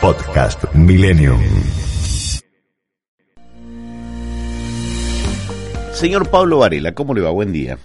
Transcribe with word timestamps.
Podcast 0.00 0.72
Millennium. 0.74 1.40
Señor 5.92 6.30
Pablo 6.30 6.58
Varela, 6.58 6.92
¿cómo 6.94 7.14
le 7.14 7.20
va? 7.20 7.30
Buen 7.30 7.52
día. 7.52 7.78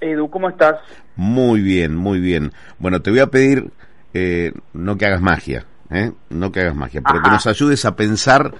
Edu, 0.00 0.28
¿cómo 0.28 0.50
estás? 0.50 0.76
Muy 1.16 1.62
bien, 1.62 1.96
muy 1.96 2.20
bien. 2.20 2.52
Bueno, 2.78 3.00
te 3.00 3.10
voy 3.10 3.20
a 3.20 3.28
pedir 3.28 3.70
eh, 4.12 4.52
no 4.74 4.98
que 4.98 5.06
hagas 5.06 5.22
magia, 5.22 5.64
¿eh? 5.90 6.12
no 6.28 6.52
que 6.52 6.60
hagas 6.60 6.76
magia, 6.76 7.00
pero 7.00 7.22
que 7.22 7.30
nos 7.30 7.46
ayudes 7.46 7.86
a 7.86 7.96
pensar 7.96 8.52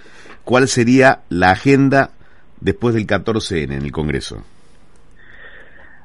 cuál 0.45 0.67
sería 0.67 1.21
la 1.29 1.51
agenda 1.51 2.11
después 2.61 2.95
del 2.95 3.07
14N 3.07 3.75
en 3.75 3.83
el 3.83 3.93
Congreso. 3.93 4.43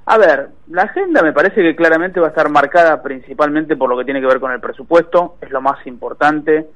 A 0.05 0.17
ver, 0.17 0.49
la 0.67 0.81
agenda 0.81 1.21
me 1.21 1.31
parece 1.31 1.61
que 1.61 1.75
claramente 1.75 2.19
va 2.19 2.27
a 2.27 2.29
estar 2.31 2.49
marcada 2.49 3.01
principalmente 3.01 3.77
por 3.77 3.89
lo 3.89 3.97
que 3.97 4.05
tiene 4.05 4.19
que 4.19 4.27
ver 4.27 4.39
con 4.39 4.51
el 4.51 4.59
presupuesto, 4.59 5.37
es 5.39 5.51
lo 5.51 5.61
más 5.61 5.85
importante, 5.85 6.67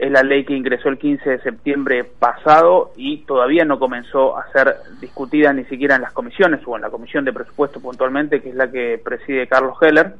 es 0.00 0.10
la 0.10 0.22
ley 0.22 0.46
que 0.46 0.54
ingresó 0.54 0.88
el 0.88 0.98
15 0.98 1.28
de 1.28 1.38
septiembre 1.40 2.04
pasado 2.04 2.90
y 2.96 3.18
todavía 3.18 3.66
no 3.66 3.78
comenzó 3.78 4.38
a 4.38 4.50
ser 4.50 4.76
discutida 4.98 5.52
ni 5.52 5.64
siquiera 5.64 5.96
en 5.96 6.02
las 6.02 6.12
comisiones 6.12 6.60
o 6.64 6.74
en 6.74 6.82
la 6.82 6.88
comisión 6.88 7.26
de 7.26 7.34
presupuesto 7.34 7.80
puntualmente, 7.80 8.40
que 8.40 8.48
es 8.48 8.54
la 8.54 8.70
que 8.70 8.98
preside 9.04 9.46
Carlos 9.46 9.76
Heller, 9.82 10.14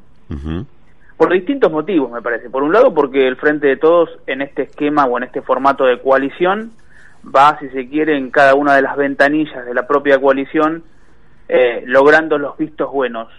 por 1.17 1.33
distintos 1.33 1.71
motivos 1.71 2.11
me 2.11 2.21
parece. 2.21 2.49
Por 2.51 2.61
un 2.61 2.73
lado 2.73 2.93
porque 2.93 3.27
el 3.27 3.37
Frente 3.37 3.67
de 3.67 3.77
Todos 3.77 4.09
en 4.27 4.43
este 4.43 4.63
esquema 4.63 5.05
o 5.05 5.17
en 5.17 5.23
este 5.23 5.41
formato 5.41 5.85
de 5.85 5.99
coalición 5.99 6.71
va, 7.23 7.57
si 7.59 7.67
se 7.69 7.89
quiere, 7.89 8.15
en 8.15 8.29
cada 8.29 8.53
una 8.53 8.75
de 8.75 8.83
las 8.83 8.95
ventanillas 8.95 9.65
de 9.65 9.73
la 9.73 9.87
propia 9.87 10.19
coalición, 10.19 10.83
eh, 11.49 11.83
logrando 11.87 12.37
los 12.37 12.55
vistos 12.55 12.91
buenos. 12.91 13.29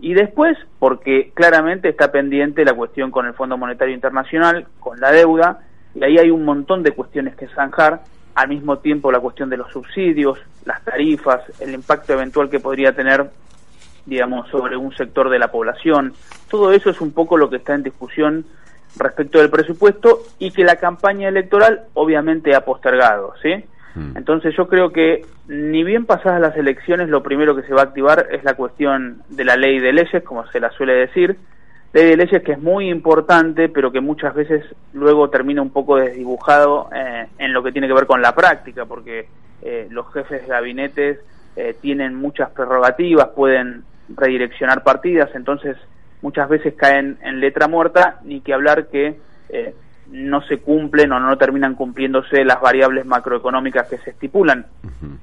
Y 0.00 0.12
después, 0.12 0.56
porque 0.78 1.32
claramente 1.34 1.88
está 1.88 2.12
pendiente 2.12 2.64
la 2.64 2.74
cuestión 2.74 3.10
con 3.10 3.26
el 3.26 3.32
Fondo 3.32 3.56
Monetario 3.56 3.94
Internacional, 3.94 4.66
con 4.80 5.00
la 5.00 5.10
deuda, 5.10 5.60
y 5.94 6.04
ahí 6.04 6.18
hay 6.18 6.30
un 6.30 6.44
montón 6.44 6.82
de 6.82 6.92
cuestiones 6.92 7.34
que 7.36 7.48
zanjar, 7.48 8.02
al 8.34 8.48
mismo 8.48 8.78
tiempo 8.78 9.10
la 9.10 9.20
cuestión 9.20 9.50
de 9.50 9.56
los 9.56 9.72
subsidios, 9.72 10.38
las 10.64 10.84
tarifas, 10.84 11.42
el 11.60 11.74
impacto 11.74 12.12
eventual 12.12 12.48
que 12.48 12.60
podría 12.60 12.92
tener, 12.92 13.28
digamos, 14.06 14.48
sobre 14.48 14.76
un 14.76 14.94
sector 14.94 15.28
de 15.28 15.38
la 15.38 15.50
población. 15.50 16.12
Todo 16.48 16.72
eso 16.72 16.90
es 16.90 17.00
un 17.00 17.12
poco 17.12 17.36
lo 17.36 17.50
que 17.50 17.56
está 17.56 17.74
en 17.74 17.82
discusión 17.82 18.44
respecto 18.96 19.40
del 19.40 19.50
presupuesto 19.50 20.20
y 20.38 20.50
que 20.52 20.64
la 20.64 20.76
campaña 20.76 21.28
electoral 21.28 21.86
obviamente 21.94 22.54
ha 22.54 22.64
postergado, 22.64 23.34
¿sí? 23.42 23.64
Mm. 23.94 24.16
Entonces 24.16 24.54
yo 24.56 24.68
creo 24.68 24.92
que 24.92 25.26
ni 25.48 25.82
bien 25.82 26.06
pasadas 26.06 26.40
las 26.40 26.56
elecciones 26.56 27.08
lo 27.08 27.22
primero 27.22 27.56
que 27.56 27.62
se 27.62 27.74
va 27.74 27.80
a 27.80 27.84
activar 27.84 28.28
es 28.30 28.44
la 28.44 28.54
cuestión 28.54 29.22
de 29.28 29.44
la 29.44 29.56
ley 29.56 29.80
de 29.80 29.92
leyes, 29.92 30.22
como 30.22 30.46
se 30.52 30.60
la 30.60 30.70
suele 30.70 30.94
decir, 30.94 31.36
de 31.92 32.16
leyes 32.16 32.42
que 32.42 32.52
es 32.52 32.60
muy 32.60 32.90
importante 32.90 33.68
pero 33.68 33.90
que 33.90 34.00
muchas 34.00 34.34
veces 34.34 34.64
luego 34.92 35.30
termina 35.30 35.62
un 35.62 35.70
poco 35.70 35.96
desdibujado 35.96 36.88
eh, 36.94 37.26
en 37.38 37.52
lo 37.52 37.62
que 37.62 37.72
tiene 37.72 37.88
que 37.88 37.94
ver 37.94 38.06
con 38.06 38.20
la 38.20 38.34
práctica, 38.34 38.84
porque 38.84 39.26
eh, 39.62 39.88
los 39.90 40.12
jefes 40.12 40.42
de 40.42 40.48
gabinetes 40.48 41.18
eh, 41.56 41.74
tienen 41.80 42.14
muchas 42.14 42.50
prerrogativas, 42.50 43.28
pueden 43.28 43.82
redireccionar 44.08 44.82
partidas, 44.82 45.30
entonces 45.34 45.76
muchas 46.22 46.48
veces 46.48 46.74
caen 46.74 47.18
en 47.22 47.40
letra 47.40 47.68
muerta, 47.68 48.20
ni 48.24 48.40
que 48.40 48.54
hablar 48.54 48.86
que 48.88 49.18
eh, 49.48 49.74
no 50.10 50.40
se 50.42 50.58
cumplen 50.58 51.12
o 51.12 51.20
no 51.20 51.36
terminan 51.36 51.74
cumpliéndose 51.74 52.44
las 52.44 52.60
variables 52.60 53.04
macroeconómicas 53.06 53.88
que 53.88 53.98
se 53.98 54.10
estipulan, 54.10 54.66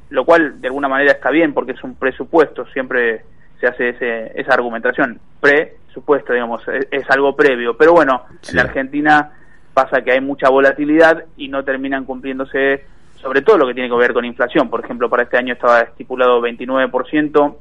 lo 0.09 0.25
cual 0.25 0.61
de 0.61 0.67
alguna 0.67 0.87
manera 0.87 1.13
está 1.13 1.31
bien 1.31 1.53
porque 1.53 1.71
es 1.71 1.83
un 1.83 1.95
presupuesto, 1.95 2.65
siempre 2.67 3.23
se 3.59 3.67
hace 3.67 3.89
ese, 3.89 4.39
esa 4.39 4.53
argumentación, 4.53 5.19
presupuesto, 5.39 6.33
digamos, 6.33 6.61
es, 6.67 6.87
es 6.91 7.09
algo 7.09 7.35
previo, 7.35 7.75
pero 7.77 7.93
bueno, 7.93 8.23
Sí. 8.41 8.51
en 8.51 8.57
la 8.57 8.63
Argentina 8.63 9.31
pasa 9.73 10.01
que 10.01 10.11
hay 10.11 10.21
mucha 10.21 10.49
volatilidad 10.49 11.23
y 11.37 11.47
no 11.47 11.63
terminan 11.63 12.05
cumpliéndose 12.05 12.85
sobre 13.15 13.41
todo 13.41 13.57
lo 13.57 13.67
que 13.67 13.73
tiene 13.73 13.89
que 13.89 13.95
ver 13.95 14.13
con 14.13 14.23
inflación, 14.25 14.69
por 14.69 14.83
ejemplo, 14.83 15.09
para 15.09 15.23
este 15.23 15.37
año 15.37 15.53
estaba 15.53 15.81
estipulado 15.81 16.39
29%, 16.41 17.55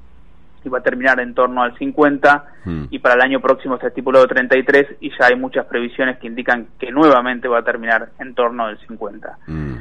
y 0.65 0.69
va 0.71 0.79
a 0.79 0.83
terminar 0.83 1.21
en 1.21 1.35
torno 1.35 1.63
al 1.63 1.77
50 1.77 2.45
Mm. 2.65 2.85
y 2.91 2.99
para 2.99 3.15
el 3.17 3.21
año 3.21 3.41
próximo 3.41 3.75
está 3.75 3.89
estipulado 3.89 4.27
33 4.27 4.97
y 5.01 5.11
ya 5.11 5.27
hay 5.27 5.37
muchas 5.37 5.67
previsiones 5.67 6.17
que 6.19 6.27
indican 6.27 6.69
que 6.79 6.91
nuevamente 6.91 7.49
va 7.49 7.59
a 7.59 7.63
terminar 7.63 8.09
en 8.19 8.35
torno 8.35 8.67
del 8.69 8.79
50. 8.79 9.37
Mm. 9.47 9.75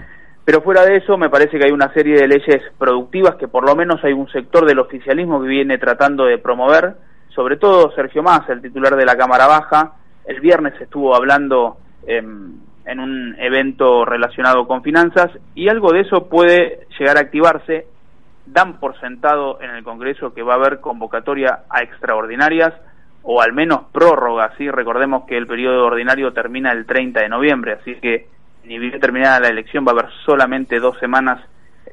Pero 0.45 0.61
fuera 0.61 0.85
de 0.85 0.97
eso, 0.97 1.17
me 1.17 1.29
parece 1.29 1.57
que 1.57 1.65
hay 1.65 1.71
una 1.71 1.93
serie 1.93 2.15
de 2.15 2.27
leyes 2.27 2.61
productivas 2.77 3.35
que 3.35 3.47
por 3.47 3.65
lo 3.65 3.75
menos 3.75 4.03
hay 4.03 4.11
un 4.11 4.29
sector 4.29 4.65
del 4.65 4.79
oficialismo 4.79 5.41
que 5.41 5.47
viene 5.47 5.77
tratando 5.77 6.25
de 6.25 6.37
promover, 6.37 6.95
sobre 7.29 7.57
todo 7.57 7.91
Sergio 7.95 8.21
Massa, 8.21 8.51
el 8.51 8.61
titular 8.61 8.95
de 8.95 9.05
la 9.05 9.15
Cámara 9.15 9.47
Baja, 9.47 9.93
el 10.25 10.41
viernes 10.41 10.73
estuvo 10.79 11.15
hablando 11.15 11.77
em, 12.05 12.57
en 12.85 12.99
un 12.99 13.35
evento 13.39 14.05
relacionado 14.05 14.67
con 14.67 14.83
finanzas 14.83 15.31
y 15.55 15.69
algo 15.69 15.91
de 15.91 16.01
eso 16.01 16.27
puede 16.29 16.87
llegar 16.99 17.17
a 17.17 17.21
activarse. 17.21 17.87
Dan 18.45 18.79
por 18.79 18.99
sentado 18.99 19.61
en 19.61 19.69
el 19.69 19.85
Congreso 19.85 20.33
que 20.33 20.43
va 20.43 20.53
a 20.53 20.57
haber 20.57 20.81
convocatoria 20.81 21.61
a 21.69 21.81
extraordinarias 21.81 22.73
o 23.21 23.41
al 23.41 23.53
menos 23.53 23.83
prórroga, 23.93 24.51
¿sí? 24.57 24.69
Recordemos 24.69 25.23
que 25.25 25.37
el 25.37 25.47
periodo 25.47 25.85
ordinario 25.85 26.33
termina 26.33 26.71
el 26.73 26.85
30 26.85 27.21
de 27.21 27.29
noviembre, 27.29 27.77
así 27.79 27.95
que 27.95 28.27
ni 28.65 28.77
bien 28.79 28.99
terminada 28.99 29.39
la 29.41 29.47
elección 29.49 29.85
va 29.85 29.91
a 29.91 29.99
haber 29.99 30.11
solamente 30.25 30.79
dos 30.79 30.97
semanas 30.99 31.41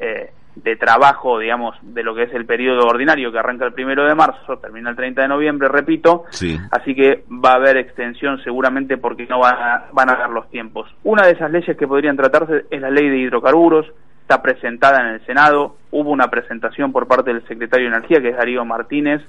eh, 0.01 0.31
de 0.57 0.77
trabajo, 0.77 1.39
digamos, 1.39 1.77
de 1.83 2.03
lo 2.03 2.15
que 2.15 2.25
es 2.25 2.35
el 2.35 2.45
periodo 2.45 2.87
ordinario 2.87 3.31
que 3.31 3.39
arranca 3.39 3.65
el 3.65 3.73
primero 3.73 4.05
de 4.05 4.15
marzo, 4.15 4.59
termina 4.59 4.91
el 4.91 4.97
30 4.97 5.23
de 5.23 5.29
noviembre, 5.29 5.69
repito, 5.69 6.25
Sí. 6.31 6.59
así 6.73 6.95
que 6.95 7.25
va 7.31 7.53
a 7.53 7.57
haber 7.57 7.77
extensión 7.77 8.43
seguramente 8.43 8.97
porque 8.99 9.27
no 9.27 9.39
van 9.39 9.55
a, 9.55 9.85
van 9.93 10.11
a 10.11 10.17
dar 10.17 10.31
los 10.31 10.51
tiempos. 10.51 10.89
Una 11.05 11.27
de 11.27 11.33
esas 11.33 11.51
leyes 11.51 11.77
que 11.77 11.87
podrían 11.87 12.17
tratarse 12.17 12.65
es 12.69 12.81
la 12.81 12.91
ley 12.91 13.09
de 13.09 13.19
hidrocarburos, 13.19 13.87
está 14.23 14.43
presentada 14.43 15.01
en 15.01 15.15
el 15.15 15.27
Senado, 15.27 15.77
hubo 15.93 16.11
una 16.11 16.29
presentación 16.29 16.93
por 16.93 17.07
parte 17.07 17.33
del 17.33 17.47
secretario 17.47 17.89
de 17.89 17.97
Energía, 17.97 18.21
que 18.21 18.31
es 18.31 18.37
Darío 18.37 18.65
Martínez, 18.65 19.23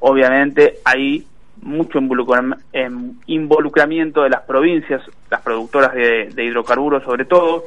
obviamente 0.00 0.74
hay 0.84 1.26
mucho 1.60 1.98
em, 1.98 3.14
involucramiento 3.26 4.22
de 4.22 4.30
las 4.30 4.42
provincias, 4.42 5.02
las 5.30 5.42
productoras 5.42 5.92
de, 5.94 6.30
de 6.34 6.44
hidrocarburos 6.44 7.04
sobre 7.04 7.24
todo, 7.24 7.64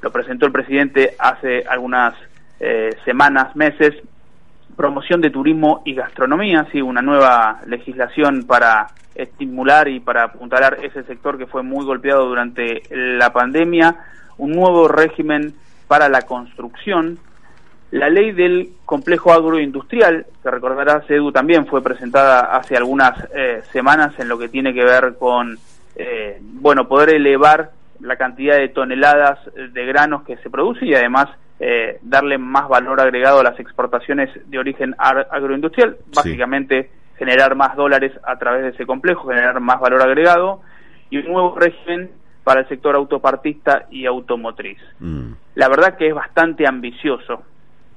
lo 0.00 0.12
presentó 0.12 0.46
el 0.46 0.52
presidente 0.52 1.14
hace 1.18 1.64
algunas 1.68 2.14
eh, 2.60 2.90
semanas, 3.04 3.56
meses, 3.56 3.94
promoción 4.76 5.20
de 5.20 5.30
turismo 5.30 5.82
y 5.84 5.94
gastronomía, 5.94 6.66
sí, 6.72 6.82
una 6.82 7.02
nueva 7.02 7.60
legislación 7.66 8.44
para 8.46 8.88
estimular 9.14 9.88
y 9.88 10.00
para 10.00 10.24
apuntalar 10.24 10.78
ese 10.82 11.04
sector 11.04 11.38
que 11.38 11.46
fue 11.46 11.62
muy 11.62 11.84
golpeado 11.84 12.26
durante 12.26 12.82
la 12.90 13.32
pandemia, 13.32 13.96
un 14.38 14.52
nuevo 14.52 14.88
régimen 14.88 15.54
para 15.88 16.08
la 16.08 16.22
construcción, 16.22 17.18
la 17.94 18.10
ley 18.10 18.32
del 18.32 18.70
complejo 18.84 19.32
agroindustrial, 19.32 20.26
que 20.42 20.50
recordarás, 20.50 21.08
Edu, 21.08 21.30
también 21.30 21.64
fue 21.64 21.80
presentada 21.80 22.40
hace 22.56 22.76
algunas 22.76 23.16
eh, 23.32 23.62
semanas 23.72 24.18
en 24.18 24.28
lo 24.28 24.36
que 24.36 24.48
tiene 24.48 24.74
que 24.74 24.82
ver 24.82 25.14
con, 25.16 25.56
eh, 25.94 26.40
bueno, 26.40 26.88
poder 26.88 27.10
elevar 27.10 27.70
la 28.00 28.16
cantidad 28.16 28.56
de 28.56 28.70
toneladas 28.70 29.38
de 29.54 29.86
granos 29.86 30.24
que 30.24 30.36
se 30.38 30.50
produce 30.50 30.84
y 30.84 30.94
además 30.94 31.28
eh, 31.60 32.00
darle 32.02 32.36
más 32.36 32.68
valor 32.68 33.00
agregado 33.00 33.38
a 33.38 33.44
las 33.44 33.60
exportaciones 33.60 34.28
de 34.50 34.58
origen 34.58 34.96
agroindustrial, 34.98 35.96
básicamente 36.12 36.90
generar 37.16 37.54
más 37.54 37.76
dólares 37.76 38.10
a 38.24 38.36
través 38.40 38.62
de 38.62 38.68
ese 38.70 38.86
complejo, 38.86 39.28
generar 39.28 39.60
más 39.60 39.78
valor 39.78 40.02
agregado 40.02 40.62
y 41.10 41.18
un 41.18 41.26
nuevo 41.26 41.54
régimen 41.56 42.10
para 42.42 42.62
el 42.62 42.68
sector 42.68 42.96
autopartista 42.96 43.86
y 43.88 44.04
automotriz. 44.04 44.78
Mm. 44.98 45.34
La 45.54 45.68
verdad 45.68 45.96
que 45.96 46.08
es 46.08 46.14
bastante 46.14 46.66
ambicioso, 46.66 47.44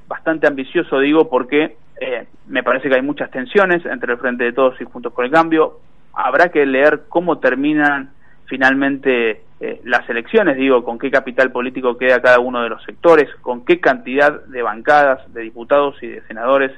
bastante 0.07 0.47
ambicioso 0.47 0.99
digo 0.99 1.29
porque 1.29 1.75
eh, 1.99 2.27
me 2.47 2.63
parece 2.63 2.89
que 2.89 2.95
hay 2.95 3.01
muchas 3.01 3.31
tensiones 3.31 3.85
entre 3.85 4.13
el 4.13 4.19
Frente 4.19 4.43
de 4.43 4.53
Todos 4.53 4.79
y 4.79 4.85
Juntos 4.85 5.13
por 5.13 5.25
el 5.25 5.31
Cambio. 5.31 5.79
Habrá 6.13 6.49
que 6.49 6.65
leer 6.65 7.03
cómo 7.09 7.39
terminan 7.39 8.11
finalmente 8.45 9.41
eh, 9.59 9.81
las 9.83 10.09
elecciones, 10.09 10.57
digo, 10.57 10.83
con 10.83 10.99
qué 10.99 11.11
capital 11.11 11.51
político 11.51 11.97
queda 11.97 12.21
cada 12.21 12.39
uno 12.39 12.61
de 12.61 12.69
los 12.69 12.83
sectores, 12.83 13.27
con 13.41 13.65
qué 13.65 13.79
cantidad 13.79 14.45
de 14.45 14.61
bancadas, 14.61 15.33
de 15.33 15.41
diputados 15.41 16.01
y 16.01 16.07
de 16.07 16.21
senadores 16.27 16.71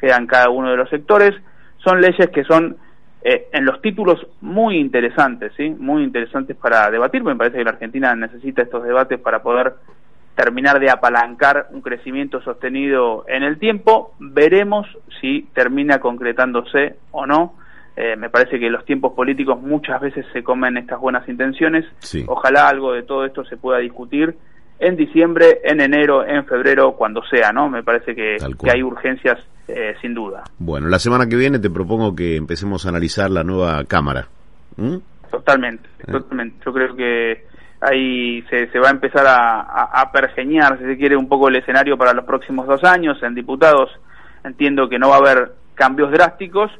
quedan 0.00 0.26
cada 0.26 0.50
uno 0.50 0.70
de 0.70 0.76
los 0.76 0.88
sectores. 0.90 1.34
Son 1.78 2.00
leyes 2.00 2.28
que 2.30 2.44
son 2.44 2.76
eh, 3.22 3.48
en 3.52 3.64
los 3.64 3.80
títulos 3.82 4.24
muy 4.40 4.76
interesantes, 4.76 5.52
¿sí? 5.56 5.70
Muy 5.70 6.04
interesantes 6.04 6.56
para 6.56 6.90
debatir. 6.90 7.24
Me 7.24 7.34
parece 7.34 7.58
que 7.58 7.64
la 7.64 7.70
Argentina 7.70 8.14
necesita 8.14 8.62
estos 8.62 8.84
debates 8.84 9.18
para 9.18 9.42
poder 9.42 9.74
terminar 10.38 10.78
de 10.78 10.88
apalancar 10.88 11.66
un 11.72 11.82
crecimiento 11.82 12.40
sostenido 12.42 13.24
en 13.26 13.42
el 13.42 13.58
tiempo. 13.58 14.14
Veremos 14.20 14.86
si 15.20 15.48
termina 15.52 15.98
concretándose 15.98 16.94
o 17.10 17.26
no. 17.26 17.54
Eh, 17.96 18.14
me 18.14 18.30
parece 18.30 18.60
que 18.60 18.70
los 18.70 18.84
tiempos 18.84 19.14
políticos 19.14 19.60
muchas 19.60 20.00
veces 20.00 20.24
se 20.32 20.44
comen 20.44 20.76
estas 20.76 21.00
buenas 21.00 21.28
intenciones. 21.28 21.84
Ojalá 22.28 22.68
algo 22.68 22.92
de 22.92 23.02
todo 23.02 23.24
esto 23.24 23.44
se 23.46 23.56
pueda 23.56 23.80
discutir 23.80 24.36
en 24.78 24.94
diciembre, 24.94 25.58
en 25.64 25.80
enero, 25.80 26.24
en 26.24 26.46
febrero, 26.46 26.92
cuando 26.92 27.20
sea, 27.24 27.50
¿no? 27.50 27.68
Me 27.68 27.82
parece 27.82 28.14
que, 28.14 28.36
hay 28.72 28.80
urgencias 28.80 29.40
eh, 29.66 29.96
sin 30.00 30.14
duda. 30.14 30.44
Bueno, 30.60 30.86
la 30.86 31.00
semana 31.00 31.26
que 31.26 31.34
viene 31.34 31.58
te 31.58 31.68
propongo 31.68 32.14
que 32.14 32.36
empecemos 32.36 32.86
a 32.86 32.90
analizar 32.90 33.28
la 33.28 33.42
nueva 33.42 33.82
Cámara. 33.86 34.28
Totalmente, 35.32 35.88
eh. 36.06 36.12
totalmente. 36.12 36.56
Yo 36.64 36.72
creo 36.72 36.94
que 36.94 37.42
ahí 37.80 38.42
se, 38.50 38.68
se 38.68 38.78
va 38.78 38.88
a 38.88 38.92
empezar 38.92 39.26
a, 39.26 39.60
a, 39.60 40.12
pergeñar, 40.12 40.78
si 40.78 40.84
se 40.84 40.96
quiere, 40.96 41.16
un 41.16 41.28
poco 41.28 41.48
el 41.48 41.56
escenario 41.56 41.96
para 41.96 42.12
los 42.12 42.24
próximos 42.24 42.66
dos 42.66 42.82
años. 42.84 43.22
En 43.22 43.34
diputados 43.34 43.90
entiendo 44.44 44.88
que 44.88 44.98
no 44.98 45.08
va 45.08 45.16
a 45.16 45.18
haber 45.18 45.52
cambios 45.74 46.10
drásticos, 46.10 46.70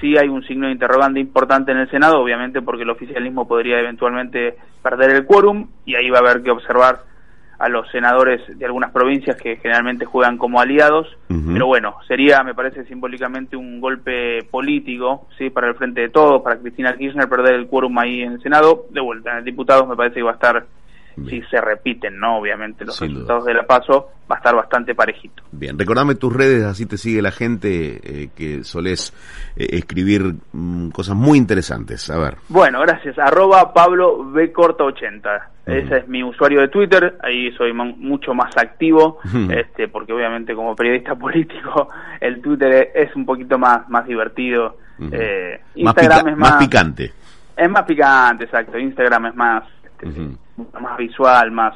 sí 0.00 0.16
hay 0.16 0.28
un 0.28 0.42
signo 0.44 0.66
de 0.66 0.72
interrogante 0.72 1.20
importante 1.20 1.72
en 1.72 1.78
el 1.78 1.90
Senado, 1.90 2.20
obviamente 2.20 2.62
porque 2.62 2.82
el 2.82 2.90
oficialismo 2.90 3.46
podría 3.46 3.78
eventualmente 3.78 4.56
perder 4.82 5.10
el 5.10 5.26
quórum 5.26 5.68
y 5.84 5.94
ahí 5.94 6.10
va 6.10 6.18
a 6.18 6.20
haber 6.22 6.42
que 6.42 6.50
observar 6.50 7.00
a 7.58 7.68
los 7.68 7.90
senadores 7.90 8.40
de 8.56 8.64
algunas 8.64 8.92
provincias 8.92 9.36
que 9.36 9.56
generalmente 9.56 10.04
juegan 10.04 10.38
como 10.38 10.60
aliados, 10.60 11.08
pero 11.26 11.66
bueno, 11.66 11.96
sería, 12.06 12.44
me 12.44 12.54
parece 12.54 12.84
simbólicamente 12.84 13.56
un 13.56 13.80
golpe 13.80 14.44
político, 14.44 15.26
sí, 15.36 15.50
para 15.50 15.68
el 15.68 15.74
frente 15.74 16.02
de 16.02 16.08
todos, 16.08 16.40
para 16.42 16.58
Cristina 16.58 16.96
Kirchner 16.96 17.28
perder 17.28 17.54
el 17.54 17.66
quórum 17.66 17.98
ahí 17.98 18.22
en 18.22 18.34
el 18.34 18.42
Senado, 18.42 18.86
de 18.90 19.00
vuelta 19.00 19.32
en 19.32 19.38
el 19.38 19.44
diputados 19.44 19.88
me 19.88 19.96
parece 19.96 20.16
que 20.16 20.22
va 20.22 20.32
a 20.32 20.34
estar 20.34 20.66
si 21.28 21.42
se 21.42 21.60
repiten, 21.60 22.18
¿no? 22.18 22.38
Obviamente 22.38 22.84
los 22.84 23.00
resultados 23.00 23.44
de 23.44 23.54
la 23.54 23.62
PASO 23.64 24.10
va 24.30 24.36
a 24.36 24.38
estar 24.38 24.54
bastante 24.54 24.94
parejito. 24.94 25.42
Bien, 25.52 25.78
recordame 25.78 26.14
tus 26.14 26.32
redes, 26.32 26.64
así 26.64 26.86
te 26.86 26.98
sigue 26.98 27.22
la 27.22 27.30
gente 27.30 28.00
eh, 28.02 28.30
que 28.34 28.64
solés 28.64 29.14
eh, 29.56 29.66
escribir 29.72 30.34
mm, 30.52 30.90
cosas 30.90 31.16
muy 31.16 31.38
interesantes. 31.38 32.10
A 32.10 32.18
ver. 32.18 32.36
Bueno, 32.48 32.80
gracias. 32.80 33.18
Arroba 33.18 33.72
Pablo 33.72 34.30
B 34.30 34.52
Corta 34.52 34.84
80. 34.84 35.50
Ese 35.66 35.98
es 35.98 36.08
mi 36.08 36.22
usuario 36.22 36.62
de 36.62 36.68
Twitter, 36.68 37.18
ahí 37.22 37.52
soy 37.52 37.74
mucho 37.74 38.32
más 38.32 38.56
activo, 38.56 39.18
este, 39.50 39.86
porque 39.88 40.14
obviamente 40.14 40.54
como 40.54 40.74
periodista 40.74 41.14
político 41.18 41.90
el 42.20 42.40
Twitter 42.40 42.90
es 42.94 43.14
un 43.14 43.26
poquito 43.26 43.58
más, 43.58 43.86
más 43.90 44.06
divertido. 44.06 44.78
Eh, 45.12 45.60
Instagram 45.74 46.28
es 46.28 46.36
más, 46.38 46.52
más 46.52 46.64
picante. 46.64 47.12
Es 47.54 47.68
más 47.68 47.82
picante, 47.82 48.44
exacto. 48.44 48.78
Instagram 48.78 49.26
es 49.26 49.34
más 49.34 49.64
este, 49.84 50.06
más 50.80 50.96
visual, 50.96 51.50
más 51.50 51.74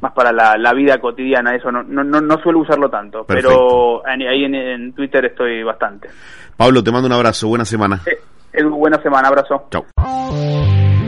más 0.00 0.12
para 0.12 0.32
la, 0.32 0.72
vida 0.74 0.98
cotidiana, 0.98 1.54
eso 1.54 1.72
no, 1.72 1.82
no, 1.82 2.04
no, 2.04 2.38
suelo 2.38 2.60
usarlo 2.60 2.88
tanto, 2.88 3.24
pero 3.26 4.02
ahí 4.06 4.44
en, 4.44 4.92
Twitter 4.92 5.24
estoy 5.24 5.62
bastante. 5.62 6.08
Pablo, 6.56 6.82
te 6.82 6.92
mando 6.92 7.06
un 7.06 7.12
abrazo, 7.12 7.48
buena 7.48 7.64
semana. 7.64 8.00
Eh, 8.52 8.62
buena 8.62 9.00
semana, 9.02 9.28
abrazo. 9.28 9.66
Chao. 9.70 9.84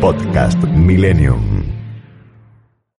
Podcast 0.00 0.62
Millennium. 0.64 1.77